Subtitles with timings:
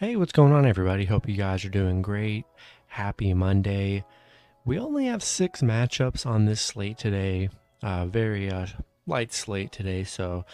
[0.00, 1.06] Hey, what's going on, everybody?
[1.06, 2.44] Hope you guys are doing great.
[2.86, 4.04] Happy Monday.
[4.64, 7.48] We only have six matchups on this slate today.
[7.82, 8.66] Uh, very uh,
[9.08, 10.44] light slate today, so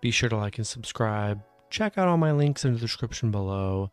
[0.00, 1.42] be sure to like and subscribe.
[1.68, 3.90] Check out all my links in the description below.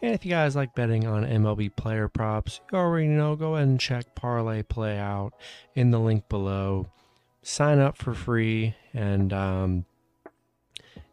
[0.00, 3.68] And if you guys like betting on MLB player props, you already know, go ahead
[3.68, 5.34] and check ParlayPlay Out
[5.74, 6.86] in the link below.
[7.42, 9.84] Sign up for free, and um,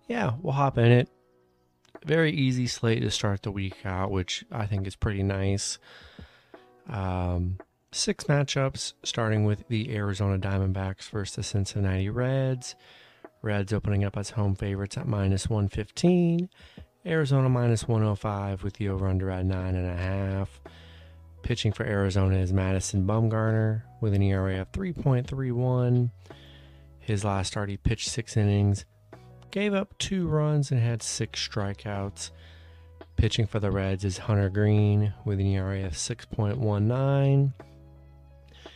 [0.07, 1.09] yeah, we'll hop in it
[2.05, 5.79] very easy slate to start the week out, which I think is pretty nice.
[6.89, 7.57] Um,
[7.91, 12.75] six matchups, starting with the Arizona Diamondbacks versus the Cincinnati Reds.
[13.41, 16.49] Reds opening up as home favorites at minus 115.
[17.05, 20.47] Arizona minus 105 with the over under at 9.5.
[21.43, 26.11] Pitching for Arizona is Madison Bumgarner with an ERA of 3.31.
[26.99, 28.85] His last start, he pitched six innings,
[29.51, 32.31] gave up two runs and had six strikeouts.
[33.15, 37.53] Pitching for the Reds is Hunter Greene with an ERA of 6.19.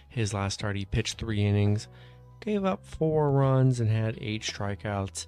[0.09, 1.87] His last start, he pitched three innings,
[2.39, 5.27] gave up four runs, and had eight strikeouts.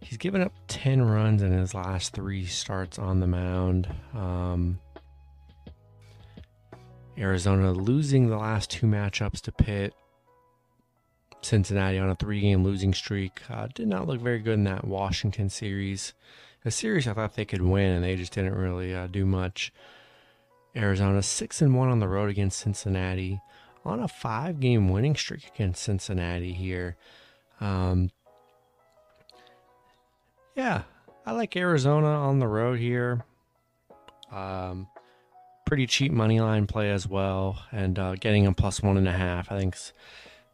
[0.00, 3.88] He's given up 10 runs in his last three starts on the mound.
[4.14, 4.80] Um,
[7.16, 9.94] Arizona losing the last two matchups to Pitt.
[11.42, 13.40] Cincinnati on a three game losing streak.
[13.50, 16.14] Uh, did not look very good in that Washington series.
[16.64, 19.72] A series I thought they could win, and they just didn't really uh, do much.
[20.76, 23.40] Arizona 6 and 1 on the road against Cincinnati.
[23.84, 26.96] On a five game winning streak against Cincinnati here.
[27.60, 28.10] Um,
[30.54, 30.82] yeah,
[31.24, 33.24] I like Arizona on the road here.
[34.30, 34.88] Um,
[35.64, 39.12] pretty cheap money line play as well, and uh, getting a plus one and a
[39.12, 39.52] half.
[39.52, 39.76] I think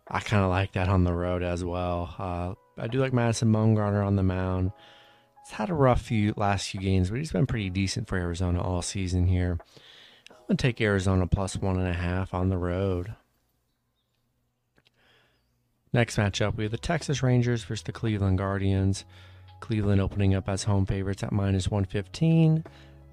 [0.08, 2.14] I kind of like that on the road as well.
[2.18, 4.72] Uh, I do like Madison Bumgarner on the mound.
[5.44, 8.62] He's had a rough few last few games, but he's been pretty decent for Arizona
[8.62, 9.58] all season here.
[10.30, 13.14] I'm gonna take Arizona plus one and a half on the road.
[15.92, 19.04] Next matchup, we have the Texas Rangers versus the Cleveland Guardians.
[19.60, 22.64] Cleveland opening up as home favorites at minus 115.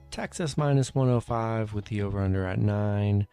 [0.09, 3.27] Texas minus 105 with the over under at 9.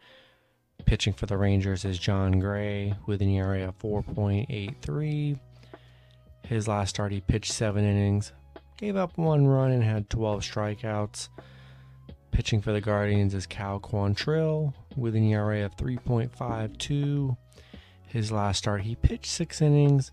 [0.85, 5.39] Pitching for the Rangers is Jon Gray with an ERA of 4.83.
[6.43, 8.33] His last start, he pitched seven innings,
[8.77, 11.29] gave up one run, and had 12 strikeouts.
[12.31, 17.37] Pitching for the Guardians is Cal Quantrill with an ERA of 3.52.
[18.07, 20.11] His last start, he pitched six innings,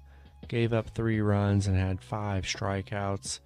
[0.49, 3.41] gave up three runs, and had five strikeouts.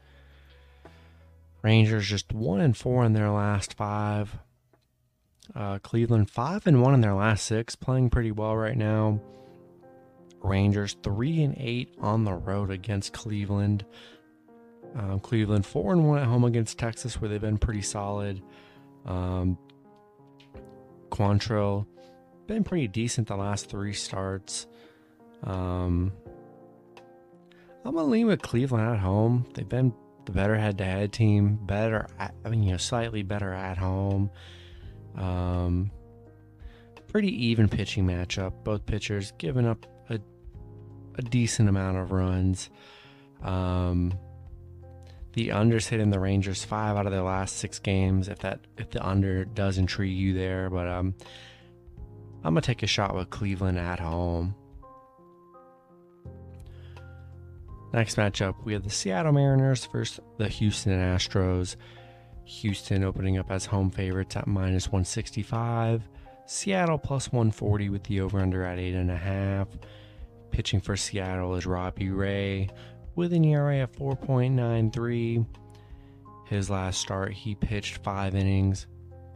[1.62, 4.38] Rangers just one and four in their last five.
[5.54, 9.20] Uh, Cleveland five and one in their last six, playing pretty well right now.
[10.42, 13.84] Rangers three and eight on the road against Cleveland.
[14.94, 18.42] Um, Cleveland four and one at home against Texas, where they've been pretty solid.
[19.06, 19.58] Um,
[21.10, 21.86] Quantrill
[22.46, 24.66] been pretty decent the last three starts.
[25.44, 26.12] Um,
[27.84, 29.46] I'm gonna lean with Cleveland at home.
[29.54, 29.92] They've been
[30.26, 32.06] the better head-to-head team, better.
[32.18, 34.30] At, I mean, you know, slightly better at home.
[35.16, 35.90] Um,
[37.08, 38.52] pretty even pitching matchup.
[38.64, 40.18] Both pitchers giving up a,
[41.16, 42.70] a decent amount of runs.
[43.42, 44.12] Um,
[45.32, 48.28] the unders hitting the Rangers five out of their last six games.
[48.28, 51.14] If that if the under does intrigue you there, but um,
[52.42, 54.54] I'm gonna take a shot with Cleveland at home.
[57.92, 61.74] Next matchup, we have the Seattle Mariners versus the Houston Astros.
[62.50, 66.02] Houston opening up as home favorites at minus 165.
[66.46, 69.68] Seattle plus 140 with the over under at 8.5.
[70.50, 72.68] Pitching for Seattle is Robbie Ray
[73.14, 75.46] with an ERA of 4.93.
[76.46, 78.88] His last start, he pitched five innings,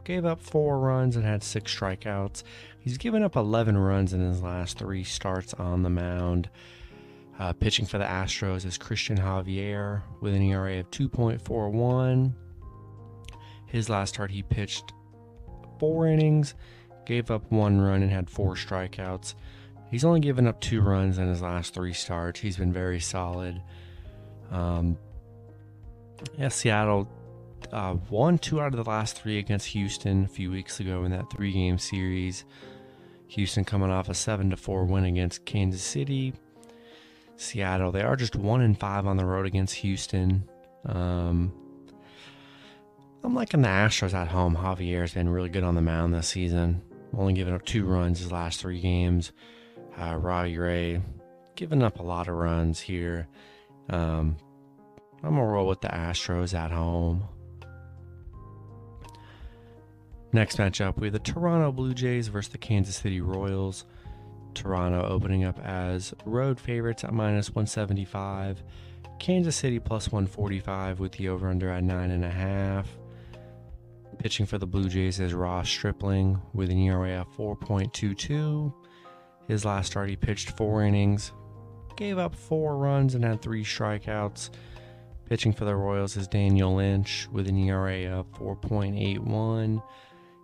[0.03, 2.43] gave up four runs, and had six strikeouts.
[2.79, 6.49] He's given up 11 runs in his last three starts on the mound.
[7.39, 12.33] Uh, pitching for the Astros is Christian Javier with an ERA of 2.41.
[13.75, 14.93] His last start, he pitched
[15.79, 16.55] four innings,
[17.05, 19.35] gave up one run, and had four strikeouts.
[19.91, 22.39] He's only given up two runs in his last three starts.
[22.39, 23.61] He's been very solid.
[24.49, 24.97] Um,
[26.37, 27.09] yeah, Seattle
[27.73, 31.11] uh, won two out of the last three against Houston a few weeks ago in
[31.11, 32.45] that three-game series.
[33.27, 36.33] Houston coming off a seven to four win against Kansas City.
[37.35, 40.47] Seattle, they are just one and five on the road against Houston.
[40.85, 41.51] Um,
[43.25, 44.55] I'm liking the Astros at home.
[44.55, 46.83] Javier's been really good on the mound this season.
[47.17, 49.31] Only giving up two runs his last three games.
[49.99, 51.01] Uh, Robbie Ray
[51.55, 53.27] giving up a lot of runs here.
[53.89, 54.37] Um,
[55.23, 57.23] I'm gonna roll with the Astros at home.
[60.31, 63.85] Next matchup, we have the Toronto Blue Jays versus the Kansas City Royals.
[64.53, 68.61] Toronto opening up as road favorites at minus 175.
[69.17, 72.85] Kansas City plus 145 with the over under at 9.5.
[74.19, 78.73] Pitching for the Blue Jays is Ross Stripling with an ERA of 4.22.
[79.47, 81.31] His last start, he pitched four innings,
[81.95, 84.49] gave up four runs, and had three strikeouts.
[85.29, 89.83] Pitching for the Royals is Daniel Lynch with an ERA of 4.81.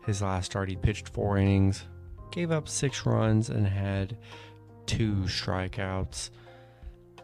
[0.06, 1.85] His last start, he pitched four innings,
[2.31, 4.17] gave up six runs, and had
[4.85, 6.29] two strikeouts.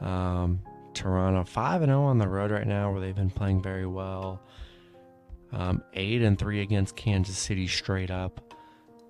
[0.02, 0.62] Um,
[0.94, 4.42] Toronto 5 0 on the road right now, where they've been playing very well.
[5.52, 8.54] Um, 8 and 3 against Kansas City straight up.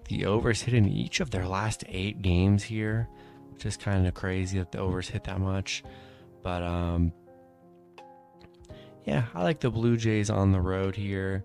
[0.07, 3.09] The overs hit in each of their last eight games here,
[3.51, 5.83] which is kind of crazy that the overs hit that much.
[6.43, 7.11] But um,
[9.05, 11.43] yeah, I like the Blue Jays on the road here.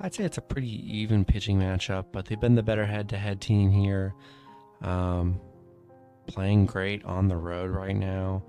[0.00, 3.18] I'd say it's a pretty even pitching matchup, but they've been the better head to
[3.18, 4.14] head team here.
[4.80, 5.40] Um,
[6.26, 8.44] playing great on the road right now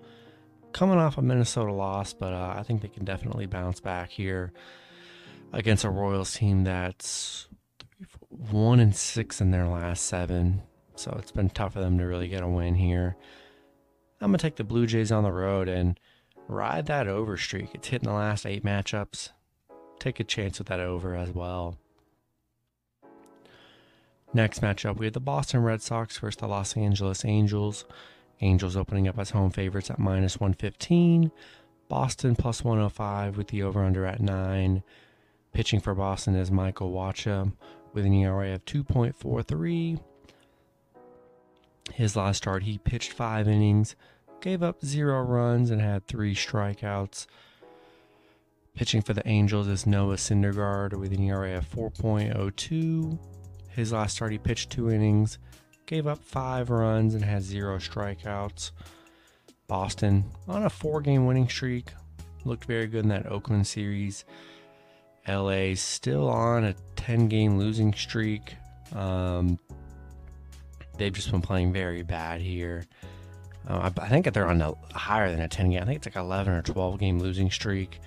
[0.74, 4.52] coming off a Minnesota loss, but uh, I think they can definitely bounce back here
[5.52, 7.48] against a Royals team that's
[8.30, 10.62] one and six in their last seven.
[10.96, 13.16] So it's been tough for them to really get a win here.
[14.22, 16.00] I'm gonna take the Blue Jays on the road and
[16.48, 17.70] ride that over streak.
[17.74, 19.30] It's hitting the last eight matchups.
[19.98, 21.78] Take a chance with that over as well.
[24.34, 27.86] Next matchup, we have the Boston Red Sox versus the Los Angeles Angels.
[28.42, 31.32] Angels opening up as home favorites at minus 115.
[31.88, 34.84] Boston plus 105 with the over under at 9.
[35.54, 37.52] Pitching for Boston is Michael Wacha
[37.94, 40.00] with an ERA of 2.43.
[41.94, 43.96] His last start, he pitched five innings,
[44.42, 47.26] gave up zero runs, and had three strikeouts.
[48.76, 53.20] Pitching for the Angels is Noah Syndergaard with an ERA of 4.02.
[53.70, 55.40] His last start, he pitched two innings,
[55.86, 58.72] gave up five runs and had zero strikeouts.
[59.68, 61.92] Boston on a four game winning streak.
[62.46, 64.26] Looked very good in that Oakland series.
[65.30, 68.56] LA still on a 10 game losing streak.
[68.96, 69.60] Um,
[70.98, 72.86] they've just been playing very bad here.
[73.68, 75.82] Uh, I, I, think they're on a higher than a 10 game.
[75.82, 78.00] I think it's like 11 or 12 game losing streak.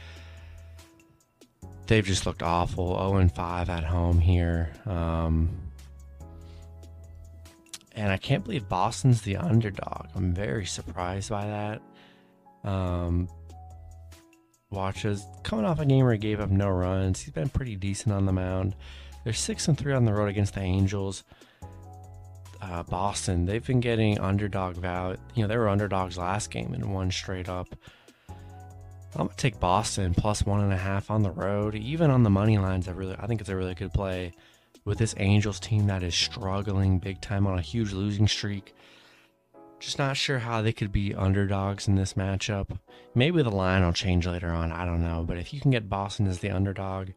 [1.86, 2.96] They've just looked awful.
[2.96, 4.72] 0 and 5 at home here.
[4.86, 5.50] Um,
[7.94, 10.08] and I can't believe Boston's the underdog.
[10.14, 12.68] I'm very surprised by that.
[12.68, 13.28] Um,
[14.72, 17.20] Wacha's coming off a game where he gave up no runs.
[17.20, 18.74] He's been pretty decent on the mound.
[19.22, 21.24] They're six and three on the road against the Angels.
[22.60, 25.16] Uh, Boston, they've been getting underdog value.
[25.34, 27.74] You know, they were underdogs last game and won straight up.
[29.14, 31.74] I'm gonna take Boston plus one and a half on the road.
[31.74, 34.32] Even on the money lines, I really, I think it's a really good play
[34.84, 38.74] with this Angels team that is struggling big time on a huge losing streak.
[39.82, 42.78] Just not sure how they could be underdogs in this matchup.
[43.16, 44.70] Maybe the line will change later on.
[44.70, 45.24] I don't know.
[45.26, 47.08] But if you can get Boston as the underdog,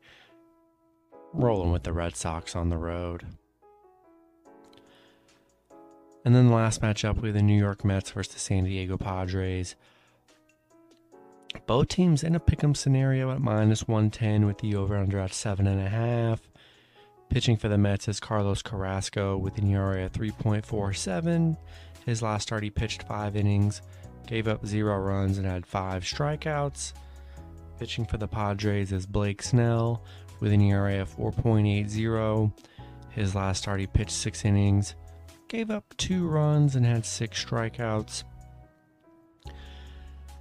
[1.32, 3.28] rolling with the Red Sox on the road.
[6.26, 9.76] And then the last matchup with the New York Mets versus the San Diego Padres.
[11.68, 16.40] Both teams in a pick'em scenario at minus 110 with the over under at 7.5.
[17.30, 21.58] Pitching for the Mets is Carlos Carrasco with an ERA of 3.47.
[22.06, 23.82] His last start, he pitched five innings,
[24.28, 26.94] gave up zero runs, and had five strikeouts.
[27.80, 30.04] Pitching for the Padres is Blake Snell
[30.40, 32.54] with an ERA of 4.80.
[33.10, 34.96] His last start, he pitched six innings,
[35.48, 38.24] gave up two runs, and had six strikeouts.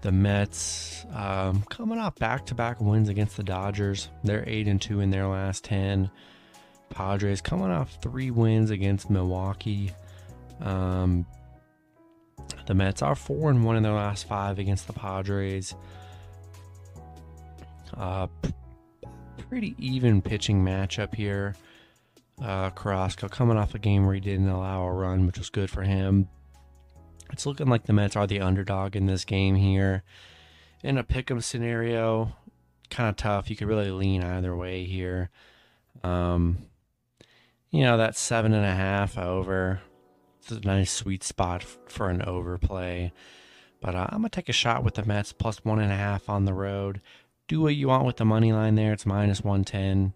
[0.03, 4.11] The Mets um, coming off back-to-back wins against the Dodgers.
[4.23, 6.11] They're eight and two in their last ten.
[6.95, 9.93] Padres coming off three wins against Milwaukee.
[10.61, 11.27] Um,
[12.67, 15.75] the Mets are four and one in their last five against the Padres.
[17.97, 18.55] Uh, p-
[19.49, 21.55] pretty even pitching matchup here.
[22.43, 25.71] Uh, Carrasco coming off a game where he didn't allow a run, which was good
[25.71, 26.29] for him.
[27.33, 30.03] It's looking like the Mets are the underdog in this game here.
[30.83, 32.37] In a pick'em scenario,
[32.91, 33.51] kind of tough.
[33.51, 35.31] You could really lean either way here.
[36.03, 36.59] Um,
[37.75, 39.81] you know, that seven and a half over.
[40.38, 43.12] It's a nice sweet spot for an overplay.
[43.81, 45.97] But uh, I'm going to take a shot with the Mets plus one and a
[45.97, 47.00] half on the road.
[47.49, 48.93] Do what you want with the money line there.
[48.93, 50.12] It's minus 110.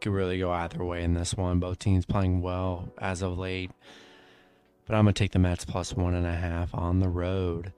[0.00, 1.60] Could really go either way in this one.
[1.60, 3.70] Both teams playing well as of late.
[4.86, 7.72] But I'm going to take the Mets plus one and a half on the road.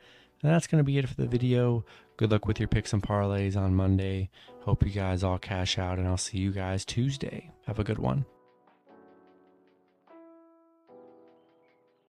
[0.44, 1.86] And that's going to be it for the video.
[2.18, 4.28] Good luck with your picks and parlays on Monday.
[4.60, 7.50] Hope you guys all cash out, and I'll see you guys Tuesday.
[7.66, 8.26] Have a good one.